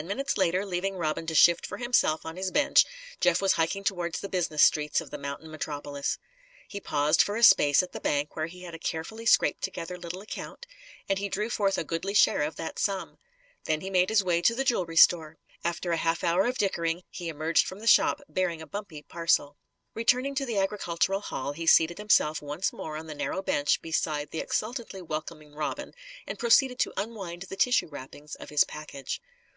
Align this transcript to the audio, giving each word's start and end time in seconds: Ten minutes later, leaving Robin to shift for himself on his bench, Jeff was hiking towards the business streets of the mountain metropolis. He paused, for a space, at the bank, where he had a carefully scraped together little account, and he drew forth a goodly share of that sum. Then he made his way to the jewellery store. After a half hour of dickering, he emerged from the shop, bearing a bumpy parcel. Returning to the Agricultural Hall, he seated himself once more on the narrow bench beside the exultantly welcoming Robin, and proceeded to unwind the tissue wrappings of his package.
Ten 0.00 0.06
minutes 0.06 0.38
later, 0.38 0.64
leaving 0.64 0.96
Robin 0.96 1.26
to 1.26 1.34
shift 1.34 1.66
for 1.66 1.76
himself 1.76 2.24
on 2.24 2.38
his 2.38 2.50
bench, 2.50 2.86
Jeff 3.20 3.42
was 3.42 3.52
hiking 3.52 3.84
towards 3.84 4.20
the 4.20 4.28
business 4.30 4.62
streets 4.62 5.02
of 5.02 5.10
the 5.10 5.18
mountain 5.18 5.50
metropolis. 5.50 6.16
He 6.66 6.80
paused, 6.80 7.20
for 7.20 7.36
a 7.36 7.42
space, 7.42 7.82
at 7.82 7.92
the 7.92 8.00
bank, 8.00 8.34
where 8.34 8.46
he 8.46 8.62
had 8.62 8.74
a 8.74 8.78
carefully 8.78 9.26
scraped 9.26 9.60
together 9.60 9.98
little 9.98 10.22
account, 10.22 10.66
and 11.10 11.18
he 11.18 11.28
drew 11.28 11.50
forth 11.50 11.76
a 11.76 11.84
goodly 11.84 12.14
share 12.14 12.40
of 12.40 12.56
that 12.56 12.78
sum. 12.78 13.18
Then 13.64 13.82
he 13.82 13.90
made 13.90 14.08
his 14.08 14.24
way 14.24 14.40
to 14.40 14.54
the 14.54 14.64
jewellery 14.64 14.96
store. 14.96 15.36
After 15.62 15.92
a 15.92 15.98
half 15.98 16.24
hour 16.24 16.46
of 16.46 16.56
dickering, 16.56 17.02
he 17.10 17.28
emerged 17.28 17.66
from 17.66 17.78
the 17.80 17.86
shop, 17.86 18.22
bearing 18.30 18.62
a 18.62 18.66
bumpy 18.66 19.02
parcel. 19.02 19.58
Returning 19.92 20.34
to 20.36 20.46
the 20.46 20.56
Agricultural 20.56 21.20
Hall, 21.20 21.52
he 21.52 21.66
seated 21.66 21.98
himself 21.98 22.40
once 22.40 22.72
more 22.72 22.96
on 22.96 23.08
the 23.08 23.14
narrow 23.14 23.42
bench 23.42 23.82
beside 23.82 24.30
the 24.30 24.40
exultantly 24.40 25.02
welcoming 25.02 25.52
Robin, 25.54 25.92
and 26.26 26.38
proceeded 26.38 26.78
to 26.78 26.94
unwind 26.98 27.42
the 27.50 27.56
tissue 27.56 27.88
wrappings 27.88 28.34
of 28.36 28.48
his 28.48 28.64
package. 28.64 29.20